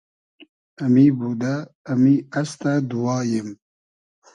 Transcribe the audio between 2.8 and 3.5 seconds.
دوواییم